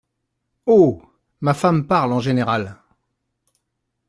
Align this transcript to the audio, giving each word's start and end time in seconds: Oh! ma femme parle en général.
Oh! 0.65 0.99
ma 1.41 1.53
femme 1.53 1.85
parle 1.85 2.13
en 2.13 2.19
général. 2.19 2.79